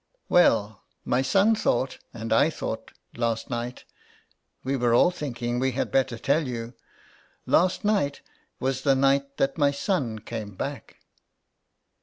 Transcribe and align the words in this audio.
""Well, 0.29 0.83
my 1.05 1.21
son 1.21 1.53
thought 1.53 1.99
and 2.11 2.33
I 2.33 2.49
thought 2.49 2.91
last 3.15 3.51
night 3.51 3.85
—•we 4.63 4.75
were 4.75 4.95
all 4.95 5.11
thinking 5.11 5.59
we 5.59 5.73
had 5.73 5.91
better 5.91 6.17
tell 6.17 6.47
you— 6.47 6.73
last 7.55 7.85
night 7.85 8.21
was 8.59 8.81
the 8.81 8.95
night 8.95 9.37
that 9.37 9.59
my 9.59 9.69
son 9.69 10.17
came 10.17 10.55
back." 10.55 10.97